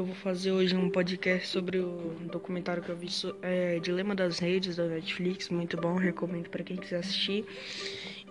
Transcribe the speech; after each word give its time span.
eu 0.00 0.06
vou 0.06 0.14
fazer 0.14 0.50
hoje 0.50 0.74
um 0.74 0.88
podcast 0.88 1.46
sobre 1.46 1.78
o 1.78 2.16
documentário 2.32 2.82
que 2.82 2.88
eu 2.88 2.96
vi, 2.96 3.08
é, 3.42 3.78
Dilema 3.80 4.14
das 4.14 4.38
Redes 4.38 4.76
da 4.76 4.86
Netflix, 4.86 5.50
muito 5.50 5.76
bom, 5.76 5.94
recomendo 5.94 6.48
para 6.48 6.64
quem 6.64 6.78
quiser 6.78 7.00
assistir. 7.00 7.44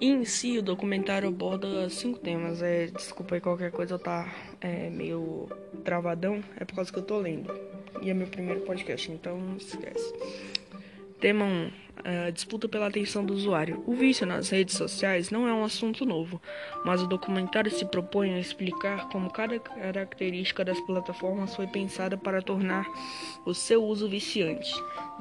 E 0.01 0.07
em 0.07 0.25
si, 0.25 0.57
o 0.57 0.63
documentário 0.63 1.29
aborda 1.29 1.87
cinco 1.89 2.17
temas. 2.17 2.63
É, 2.63 2.87
desculpa 2.87 3.35
aí 3.35 3.41
qualquer 3.41 3.69
coisa 3.69 3.99
tá 3.99 4.33
é, 4.59 4.89
meio 4.89 5.47
travadão, 5.83 6.43
é 6.57 6.65
por 6.65 6.73
causa 6.73 6.91
que 6.91 6.97
eu 6.97 7.03
tô 7.03 7.19
lendo. 7.19 7.53
E 8.01 8.09
é 8.09 8.15
meu 8.15 8.27
primeiro 8.27 8.61
podcast, 8.61 9.11
então 9.11 9.39
não 9.39 9.57
esquece. 9.57 10.11
Tema 11.19 11.45
1. 11.45 11.71
A 12.03 12.29
disputa 12.29 12.67
pela 12.67 12.87
atenção 12.87 13.25
do 13.25 13.33
usuário. 13.33 13.83
O 13.85 13.93
vício 13.93 14.25
nas 14.25 14.49
redes 14.49 14.75
sociais 14.75 15.29
não 15.29 15.47
é 15.47 15.53
um 15.53 15.63
assunto 15.63 16.05
novo, 16.05 16.41
mas 16.85 17.01
o 17.01 17.07
documentário 17.07 17.69
se 17.69 17.85
propõe 17.85 18.33
a 18.33 18.39
explicar 18.39 19.09
como 19.09 19.29
cada 19.29 19.59
característica 19.59 20.63
das 20.63 20.79
plataformas 20.81 21.55
foi 21.55 21.67
pensada 21.67 22.17
para 22.17 22.41
tornar 22.41 22.85
o 23.45 23.53
seu 23.53 23.83
uso 23.83 24.07
viciante, 24.07 24.71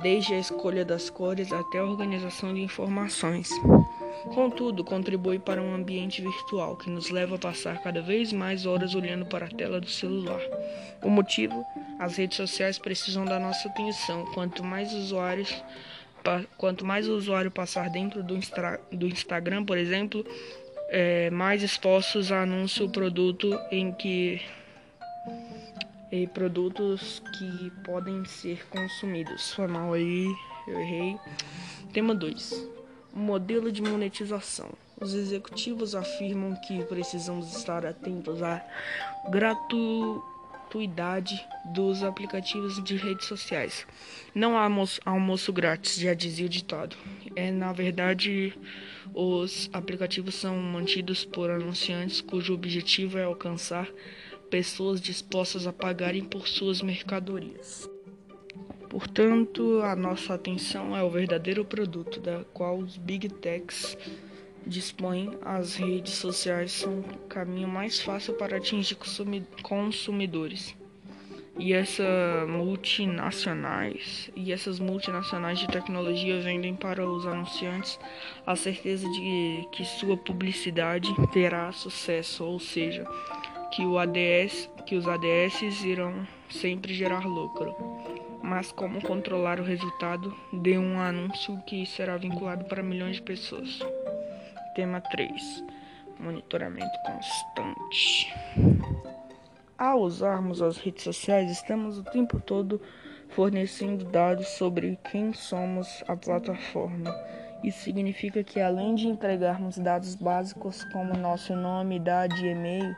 desde 0.01 0.35
a 0.35 0.39
escolha 0.39 0.85
das 0.85 1.11
cores 1.11 1.53
até 1.53 1.79
a 1.79 1.85
organização 1.85 2.55
de 2.55 2.61
informações. 2.61 3.51
Contudo, 4.35 4.85
contribui 4.85 5.39
para 5.39 5.63
um 5.63 5.75
ambiente 5.75 6.21
virtual 6.23 6.77
que 6.77 6.91
nos 6.91 7.11
leva 7.11 7.37
a 7.37 7.39
passar 7.39 7.81
cada 7.83 8.03
vez 8.03 8.33
mais 8.33 8.67
horas 8.67 8.95
olhando 8.95 9.27
para 9.27 9.47
a 9.47 9.49
tela 9.51 9.81
do 9.81 9.89
celular. 9.89 10.41
O 11.03 11.09
motivo? 11.09 11.65
As 11.99 12.17
redes 12.17 12.37
sociais 12.37 12.79
precisam 12.79 13.25
da 13.25 13.39
nossa 13.39 13.69
atenção. 13.69 14.25
Quanto 14.35 14.65
mais 14.65 14.93
usuários 14.93 15.53
quanto 16.57 16.85
mais 16.85 17.09
o 17.09 17.15
usuário 17.15 17.51
passar 17.51 17.91
dentro 17.91 18.23
do, 18.23 18.39
do 18.93 19.07
Instagram, 19.07 19.65
por 19.65 19.79
exemplo, 19.79 20.25
é, 20.89 21.31
mais 21.31 21.63
expostos 21.63 22.33
a 22.33 22.43
anúncio 22.43 22.89
produto 22.89 23.59
em 23.71 23.93
que 23.93 24.41
e 26.11 26.27
produtos 26.27 27.23
que 27.37 27.71
podem 27.85 28.25
ser 28.25 28.67
consumidos. 28.69 29.53
Foi 29.53 29.67
mal 29.67 29.93
aí, 29.93 30.27
eu 30.67 30.81
errei. 30.81 31.17
Tema 31.93 32.15
2 32.15 32.79
modelo 33.19 33.73
de 33.73 33.83
monetização. 33.83 34.71
Os 35.01 35.15
executivos 35.15 35.95
afirmam 35.95 36.55
que 36.67 36.85
precisamos 36.85 37.57
estar 37.57 37.85
atentos 37.85 38.43
à 38.43 38.65
gratuidade 40.69 41.43
dos 41.65 42.03
aplicativos 42.03 42.83
de 42.85 42.95
redes 42.95 43.27
sociais. 43.27 43.87
Não 44.35 44.57
há 44.57 44.65
almoço, 44.65 45.01
almoço 45.05 45.53
grátis, 45.53 45.97
já 45.99 46.13
dizia 46.13 46.45
o 46.45 46.49
ditado. 46.49 46.95
É, 47.35 47.51
na 47.51 47.73
verdade, 47.73 48.53
os 49.15 49.71
aplicativos 49.73 50.35
são 50.35 50.57
mantidos 50.59 51.25
por 51.25 51.51
anunciantes 51.51 52.21
cujo 52.21 52.53
objetivo 52.53 53.17
é 53.17 53.25
alcançar 53.25 53.89
pessoas 54.51 55.01
dispostas 55.01 55.67
a 55.67 55.73
pagarem 55.73 56.25
por 56.25 56.47
suas 56.47 56.83
mercadorias. 56.83 57.89
Portanto, 58.91 59.81
a 59.83 59.97
nossa 59.97 60.35
atenção 60.35 60.97
é 60.97 61.03
o 61.03 61.11
verdadeiro 61.11 61.65
produto 61.65 62.21
da 62.21 62.45
qual 62.53 62.79
os 62.79 62.97
big 62.97 63.29
techs 63.29 63.97
dispõem. 64.67 65.39
As 65.43 65.77
redes 65.77 66.15
sociais 66.15 66.73
são 66.73 67.01
o 67.01 67.29
caminho 67.29 67.69
mais 67.69 68.01
fácil 68.01 68.35
para 68.35 68.57
atingir 68.57 68.97
consumidores. 69.63 70.77
E 71.59 71.73
essa 71.73 72.05
multinacionais 72.47 74.31
e 74.37 74.53
essas 74.53 74.79
multinacionais 74.79 75.59
de 75.59 75.67
tecnologia 75.67 76.41
vendem 76.41 76.77
para 76.77 77.05
os 77.05 77.27
anunciantes 77.27 77.99
a 78.47 78.55
certeza 78.55 79.09
de 79.11 79.67
que 79.73 79.85
sua 79.85 80.17
publicidade 80.17 81.13
terá 81.33 81.73
sucesso, 81.73 82.45
ou 82.45 82.61
seja, 82.61 83.05
que 83.73 83.85
o 83.85 83.99
ADS, 83.99 84.71
que 84.87 84.95
os 84.95 85.09
ADS 85.09 85.83
irão 85.85 86.25
sempre 86.49 86.95
gerar 86.95 87.27
lucro 87.27 87.75
mas 88.49 88.73
como 88.73 89.03
controlar 89.03 89.61
o 89.61 89.65
resultado 89.65 90.35
de 90.53 90.79
um 90.79 90.99
anúncio 90.99 91.59
que 91.67 91.85
será 91.85 92.17
vinculado 92.17 92.65
para 92.65 92.83
milhões 92.83 93.17
de 93.17 93.23
pessoas. 93.23 93.79
Tema 94.75 95.01
3: 95.01 95.65
Monitoramento 96.19 96.99
constante. 97.05 98.35
Ao 99.77 100.01
usarmos 100.01 100.61
as 100.63 100.77
redes 100.77 101.05
sociais, 101.05 101.51
estamos 101.51 101.99
o 101.99 102.05
tempo 102.05 102.41
todo 102.41 102.81
fornecendo 103.31 104.05
dados 104.05 104.49
sobre 104.49 104.99
quem 105.11 105.33
somos 105.33 106.03
a 106.09 106.17
plataforma. 106.17 107.15
Isso 107.63 107.81
significa 107.81 108.45
que, 108.45 108.61
além 108.61 108.95
de 108.95 109.09
entregarmos 109.09 109.79
dados 109.79 110.15
básicos 110.15 110.85
como 110.93 111.17
nosso 111.17 111.57
nome, 111.57 111.97
idade 111.97 112.47
e 112.47 112.51
e-mail, 112.51 112.95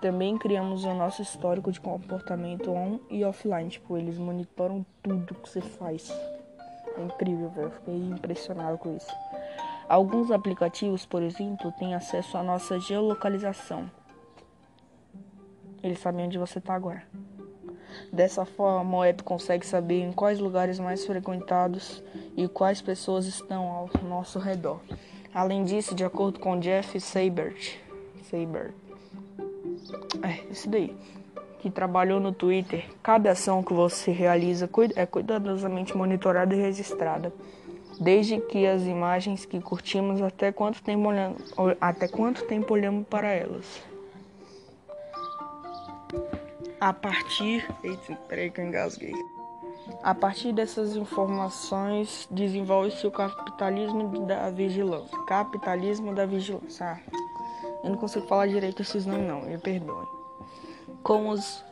também 0.00 0.36
criamos 0.36 0.84
o 0.84 0.92
nosso 0.92 1.22
histórico 1.22 1.72
de 1.72 1.80
comportamento 1.80 2.70
on 2.70 3.00
e 3.10 3.24
offline. 3.24 3.70
Tipo, 3.70 3.96
eles 3.96 4.18
monitoram 4.18 4.84
tudo 5.02 5.34
que 5.34 5.48
você 5.48 5.60
faz. 5.60 6.10
É 6.98 7.02
incrível, 7.02 7.48
velho. 7.50 7.70
Fiquei 7.70 7.96
impressionado 7.96 8.76
com 8.78 8.96
isso. 8.96 9.12
Alguns 9.92 10.30
aplicativos, 10.30 11.04
por 11.04 11.22
exemplo, 11.22 11.70
têm 11.72 11.94
acesso 11.94 12.38
à 12.38 12.42
nossa 12.42 12.80
geolocalização. 12.80 13.90
Eles 15.82 15.98
sabem 15.98 16.24
onde 16.24 16.38
você 16.38 16.58
está 16.60 16.72
agora. 16.72 17.02
Dessa 18.10 18.46
forma, 18.46 18.96
o 18.96 19.04
app 19.04 19.22
consegue 19.22 19.66
saber 19.66 20.00
em 20.00 20.10
quais 20.10 20.38
lugares 20.38 20.80
mais 20.80 21.04
frequentados 21.04 22.02
e 22.34 22.48
quais 22.48 22.80
pessoas 22.80 23.26
estão 23.26 23.68
ao 23.68 23.90
nosso 24.02 24.38
redor. 24.38 24.80
Além 25.34 25.62
disso, 25.62 25.94
de 25.94 26.04
acordo 26.04 26.40
com 26.40 26.58
Jeff 26.58 26.98
Seibert, 26.98 27.78
Seibert 28.22 28.72
é, 30.22 30.50
isso 30.50 30.70
daí. 30.70 30.96
Que 31.58 31.68
trabalhou 31.68 32.18
no 32.18 32.32
Twitter. 32.32 32.86
Cada 33.02 33.32
ação 33.32 33.62
que 33.62 33.74
você 33.74 34.10
realiza 34.10 34.70
é 34.96 35.04
cuidadosamente 35.04 35.94
monitorada 35.94 36.54
e 36.54 36.58
registrada. 36.58 37.30
Desde 38.02 38.40
que 38.40 38.66
as 38.66 38.82
imagens 38.82 39.44
que 39.44 39.60
curtimos 39.60 40.20
até 40.20 40.50
quanto 40.50 40.82
tempo 40.82 41.06
olhando, 41.06 41.36
até 41.80 42.08
quanto 42.08 42.44
tempo 42.46 42.74
olhamos 42.74 43.06
para 43.06 43.28
elas. 43.28 43.80
A 46.80 46.92
partir. 46.92 47.64
Eita, 47.84 48.14
peraí 48.28 48.50
que 48.50 48.60
eu 48.60 48.64
engasguei. 48.64 49.14
A 50.02 50.12
partir 50.12 50.52
dessas 50.52 50.96
informações, 50.96 52.26
desenvolve-se 52.28 53.06
o 53.06 53.10
capitalismo 53.12 54.26
da 54.26 54.50
vigilância. 54.50 55.16
Capitalismo 55.24 56.12
da 56.12 56.26
vigilância. 56.26 56.84
Ah. 56.84 56.98
Eu 57.84 57.90
não 57.90 57.96
consigo 57.96 58.26
falar 58.26 58.48
direito 58.48 58.82
esses 58.82 59.06
nomes 59.06 59.28
não, 59.28 59.42
me 59.42 59.58
perdoe. 59.58 60.21
Com 61.02 61.30
os 61.30 61.64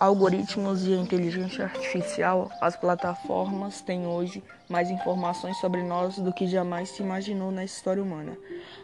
algoritmos 0.00 0.86
e 0.86 0.94
a 0.94 0.96
inteligência 0.96 1.64
artificial, 1.64 2.50
as 2.58 2.74
plataformas 2.74 3.82
têm 3.82 4.06
hoje 4.06 4.42
mais 4.66 4.88
informações 4.90 5.58
sobre 5.58 5.82
nós 5.82 6.18
do 6.18 6.32
que 6.32 6.46
jamais 6.46 6.88
se 6.88 7.02
imaginou 7.02 7.50
na 7.50 7.64
história 7.64 8.02
humana. 8.02 8.36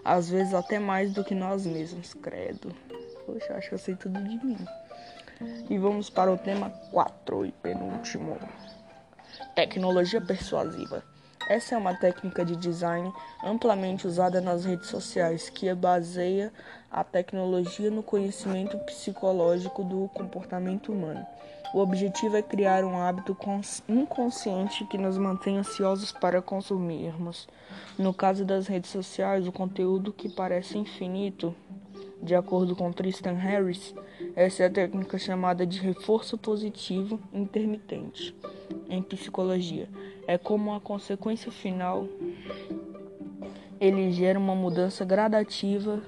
Às 0.04 0.28
vezes 0.28 0.52
até 0.52 0.78
mais 0.78 1.14
do 1.14 1.24
que 1.24 1.34
nós 1.34 1.64
mesmos, 1.64 2.12
credo. 2.12 2.74
Poxa, 3.24 3.54
acho 3.54 3.68
que 3.70 3.74
eu 3.74 3.78
sei 3.78 3.96
tudo 3.96 4.22
de 4.22 4.44
mim. 4.44 4.58
E 5.70 5.78
vamos 5.78 6.10
para 6.10 6.30
o 6.30 6.36
tema 6.36 6.68
4 6.90 7.46
e 7.46 7.52
penúltimo. 7.52 8.38
Tecnologia 9.54 10.20
persuasiva. 10.20 11.13
Essa 11.46 11.74
é 11.74 11.78
uma 11.78 11.94
técnica 11.94 12.42
de 12.42 12.56
design 12.56 13.12
amplamente 13.44 14.06
usada 14.06 14.40
nas 14.40 14.64
redes 14.64 14.88
sociais 14.88 15.50
que 15.50 15.72
baseia 15.74 16.50
a 16.90 17.04
tecnologia 17.04 17.90
no 17.90 18.02
conhecimento 18.02 18.78
psicológico 18.78 19.84
do 19.84 20.08
comportamento 20.14 20.90
humano. 20.90 21.24
O 21.74 21.80
objetivo 21.80 22.36
é 22.36 22.42
criar 22.42 22.82
um 22.82 22.96
hábito 22.96 23.36
inconsciente 23.86 24.86
que 24.86 24.96
nos 24.96 25.18
mantém 25.18 25.58
ansiosos 25.58 26.12
para 26.12 26.40
consumirmos. 26.40 27.46
No 27.98 28.14
caso 28.14 28.42
das 28.44 28.66
redes 28.66 28.90
sociais, 28.90 29.46
o 29.46 29.52
conteúdo 29.52 30.14
que 30.14 30.30
parece 30.30 30.78
infinito, 30.78 31.54
de 32.22 32.34
acordo 32.34 32.74
com 32.74 32.90
Tristan 32.90 33.34
Harris, 33.34 33.94
essa 34.34 34.62
é 34.62 34.66
a 34.66 34.70
técnica 34.70 35.18
chamada 35.18 35.66
de 35.66 35.78
reforço 35.78 36.38
positivo 36.38 37.20
intermitente 37.34 38.34
em 38.94 39.02
psicologia 39.02 39.88
é 40.26 40.38
como 40.38 40.74
a 40.74 40.80
consequência 40.80 41.50
final 41.50 42.06
ele 43.80 44.12
gera 44.12 44.38
uma 44.38 44.54
mudança 44.54 45.04
gradativa 45.04 46.00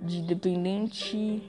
de 0.00 0.22
dependente 0.22 1.42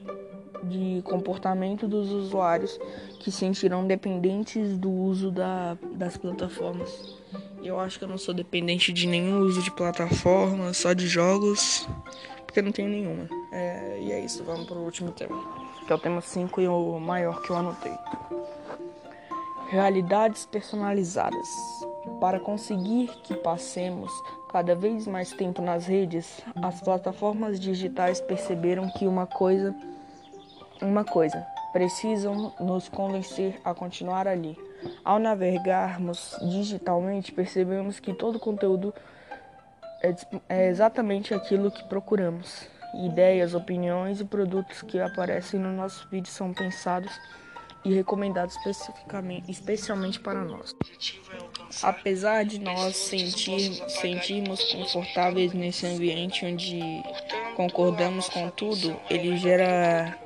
de 0.64 1.02
comportamento 1.04 1.86
dos 1.86 2.10
usuários 2.10 2.78
que 3.20 3.30
sentirão 3.30 3.86
dependentes 3.86 4.76
do 4.78 4.90
uso 4.90 5.30
da, 5.30 5.76
das 5.92 6.16
plataformas. 6.16 7.16
Eu 7.62 7.78
acho 7.78 7.98
que 7.98 8.04
eu 8.04 8.08
não 8.08 8.18
sou 8.18 8.32
dependente 8.32 8.92
de 8.92 9.06
nenhum 9.06 9.40
uso 9.40 9.62
de 9.62 9.70
plataforma, 9.70 10.72
só 10.72 10.92
de 10.92 11.06
jogos, 11.06 11.88
porque 12.46 12.62
não 12.62 12.72
tenho 12.72 12.88
nenhuma. 12.88 13.28
É, 13.52 13.98
e 14.00 14.12
é 14.12 14.24
isso, 14.24 14.44
vamos 14.44 14.66
para 14.66 14.76
o 14.76 14.84
último 14.84 15.10
tema, 15.10 15.36
que 15.86 15.92
é 15.92 15.94
o 15.94 15.98
tema 15.98 16.20
5 16.20 16.60
e 16.60 16.68
o 16.68 16.98
maior 16.98 17.42
que 17.42 17.50
eu 17.50 17.56
anotei. 17.56 17.94
Realidades 19.68 20.46
personalizadas. 20.46 21.48
Para 22.20 22.38
conseguir 22.38 23.08
que 23.24 23.34
passemos 23.34 24.12
cada 24.52 24.76
vez 24.76 25.08
mais 25.08 25.32
tempo 25.32 25.60
nas 25.60 25.86
redes, 25.86 26.40
as 26.62 26.80
plataformas 26.80 27.58
digitais 27.58 28.20
perceberam 28.20 28.88
que 28.90 29.08
uma 29.08 29.26
coisa, 29.26 29.74
uma 30.80 31.04
coisa, 31.04 31.44
precisam 31.72 32.54
nos 32.60 32.88
convencer 32.88 33.60
a 33.64 33.74
continuar 33.74 34.28
ali. 34.28 34.56
Ao 35.04 35.18
navegarmos 35.18 36.36
digitalmente, 36.42 37.32
percebemos 37.32 37.98
que 37.98 38.14
todo 38.14 38.38
conteúdo 38.38 38.94
é, 40.00 40.14
é 40.48 40.68
exatamente 40.68 41.34
aquilo 41.34 41.72
que 41.72 41.82
procuramos. 41.88 42.68
Ideias, 42.94 43.52
opiniões 43.52 44.20
e 44.20 44.24
produtos 44.24 44.80
que 44.82 45.00
aparecem 45.00 45.58
no 45.58 45.72
nosso 45.72 46.08
vídeo 46.08 46.30
são 46.30 46.54
pensados 46.54 47.12
e 47.86 47.94
recomendados 47.94 48.56
especificamente, 48.56 49.48
especialmente 49.48 50.18
para 50.18 50.42
nós. 50.42 50.74
Apesar 51.80 52.44
de 52.44 52.58
nós 52.58 52.96
sentir, 52.96 53.74
sentirmos 53.88 54.60
confortáveis 54.72 55.52
nesse 55.52 55.86
ambiente 55.86 56.44
onde 56.44 56.80
concordamos 57.54 58.28
com 58.28 58.50
tudo, 58.50 58.98
ele 59.08 59.36
gera 59.36 60.18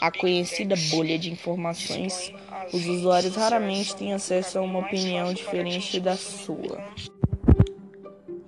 a 0.00 0.12
conhecida 0.12 0.76
bolha 0.90 1.18
de 1.18 1.32
informações. 1.32 2.32
Os 2.72 2.86
usuários 2.86 3.34
raramente 3.34 3.96
têm 3.96 4.12
acesso 4.12 4.58
a 4.58 4.62
uma 4.62 4.78
opinião 4.78 5.34
diferente 5.34 5.98
da 5.98 6.16
sua. 6.16 6.78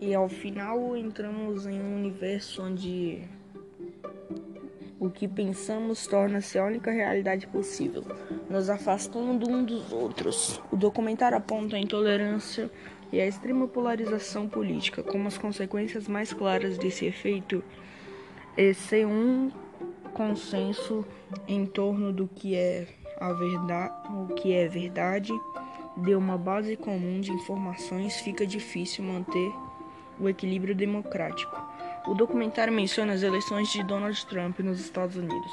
E 0.00 0.14
ao 0.14 0.28
final 0.28 0.96
entramos 0.96 1.66
em 1.66 1.80
um 1.80 1.96
universo 1.96 2.62
onde 2.62 3.28
o 5.00 5.08
que 5.08 5.26
pensamos 5.26 6.06
torna-se 6.06 6.58
a 6.58 6.64
única 6.64 6.90
realidade 6.90 7.46
possível, 7.46 8.04
nos 8.50 8.68
afastando 8.68 9.50
um 9.50 9.64
dos 9.64 9.90
outros. 9.90 10.60
O 10.70 10.76
documentário 10.76 11.38
aponta 11.38 11.76
a 11.76 11.78
intolerância 11.80 12.70
e 13.10 13.18
a 13.18 13.26
extrema 13.26 13.66
polarização 13.66 14.46
política 14.46 15.02
como 15.02 15.26
as 15.26 15.38
consequências 15.38 16.06
mais 16.06 16.34
claras 16.34 16.76
desse 16.76 17.06
efeito 17.06 17.64
e 18.56 18.74
sem 18.74 19.06
um 19.06 19.50
consenso 20.12 21.04
em 21.48 21.64
torno 21.64 22.12
do 22.12 22.28
que 22.28 22.54
é 22.54 22.86
a 23.18 23.32
verdade, 23.32 23.94
o 24.12 24.34
que 24.34 24.52
é 24.52 24.68
verdade, 24.68 25.32
de 25.96 26.14
uma 26.14 26.36
base 26.36 26.76
comum 26.76 27.20
de 27.20 27.32
informações, 27.32 28.20
fica 28.20 28.46
difícil 28.46 29.02
manter 29.02 29.50
o 30.18 30.28
equilíbrio 30.28 30.74
democrático. 30.74 31.56
O 32.06 32.14
documentário 32.14 32.72
menciona 32.72 33.12
as 33.12 33.22
eleições 33.22 33.68
de 33.68 33.82
Donald 33.82 34.26
Trump 34.26 34.58
nos 34.60 34.80
Estados 34.80 35.16
Unidos, 35.16 35.52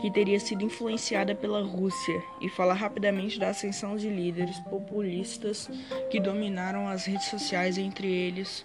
que 0.00 0.10
teria 0.10 0.38
sido 0.40 0.62
influenciada 0.62 1.34
pela 1.34 1.62
Rússia, 1.62 2.22
e 2.40 2.48
fala 2.48 2.74
rapidamente 2.74 3.38
da 3.38 3.50
ascensão 3.50 3.96
de 3.96 4.08
líderes 4.08 4.58
populistas 4.60 5.70
que 6.10 6.20
dominaram 6.20 6.88
as 6.88 7.06
redes 7.06 7.28
sociais, 7.28 7.78
entre 7.78 8.08
eles 8.08 8.64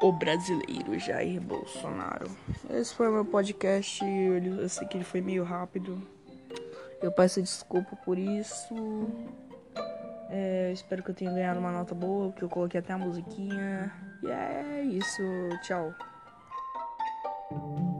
o 0.00 0.12
brasileiro 0.12 0.98
Jair 0.98 1.40
Bolsonaro. 1.40 2.30
Esse 2.70 2.94
foi 2.94 3.10
meu 3.10 3.24
podcast. 3.24 4.04
Eu 4.04 4.68
sei 4.68 4.86
que 4.86 4.96
ele 4.96 5.04
foi 5.04 5.20
meio 5.20 5.42
rápido. 5.42 6.00
Eu 7.02 7.10
peço 7.10 7.40
desculpa 7.42 7.96
por 7.96 8.18
isso. 8.18 8.74
É, 10.30 10.70
espero 10.72 11.02
que 11.02 11.10
eu 11.10 11.14
tenha 11.14 11.32
ganhado 11.32 11.60
uma 11.60 11.72
nota 11.72 11.94
boa, 11.94 12.30
porque 12.30 12.44
eu 12.44 12.48
coloquei 12.48 12.80
até 12.80 12.92
a 12.92 12.98
musiquinha. 12.98 13.92
E 14.22 14.26
é 14.28 14.82
isso. 14.82 15.22
Tchau. 15.62 15.94
Thank 17.50 17.78
you. 17.78 17.95